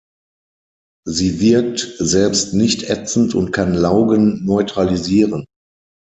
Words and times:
Sie 1.07 1.39
wirkt 1.41 1.95
selbst 1.99 2.55
nicht 2.55 2.89
ätzend 2.89 3.35
und 3.35 3.51
kann 3.51 3.75
Laugen 3.75 4.43
neutralisieren. 4.43 5.45